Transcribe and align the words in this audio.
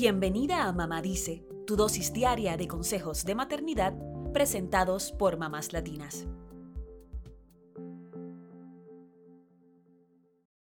Bienvenida 0.00 0.62
a 0.62 0.72
Mamá 0.72 1.02
Dice, 1.02 1.44
tu 1.66 1.74
dosis 1.74 2.12
diaria 2.12 2.56
de 2.56 2.68
consejos 2.68 3.24
de 3.24 3.34
maternidad 3.34 3.94
presentados 4.32 5.10
por 5.10 5.38
mamás 5.38 5.72
latinas. 5.72 6.24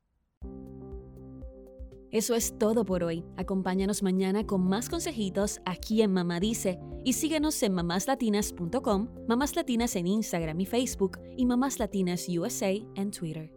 Eso 2.12 2.34
es 2.34 2.56
todo 2.58 2.84
por 2.84 3.02
hoy. 3.02 3.24
Acompáñanos 3.36 4.02
mañana 4.02 4.46
con 4.46 4.66
más 4.66 4.88
consejitos 4.88 5.60
aquí 5.64 6.02
en 6.02 6.12
Mamá 6.12 6.38
Dice 6.38 6.78
y 7.04 7.14
síguenos 7.14 7.62
en 7.62 7.72
mamáslatinas.com, 7.74 9.08
Mamás 9.28 9.56
Latinas 9.56 9.96
en 9.96 10.06
Instagram 10.06 10.60
y 10.60 10.66
Facebook 10.66 11.18
y 11.36 11.46
Mamás 11.46 11.78
Latinas 11.78 12.26
USA 12.28 12.70
en 12.70 13.10
Twitter. 13.10 13.55